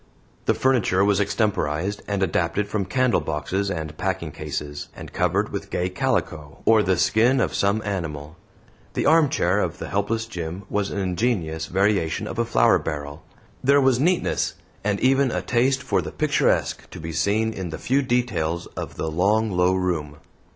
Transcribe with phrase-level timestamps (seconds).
[0.45, 5.69] The furniture was extemporized, and adapted from candle boxes and packing cases, and covered with
[5.69, 8.35] gay calico, or the skin of some animal.
[8.95, 13.21] The armchair of the helpless Jim was an ingenious variation of a flour barrel.
[13.63, 17.77] There was neatness, and even a taste for the picturesque, to be seen in the
[17.77, 20.17] few details of the long low room.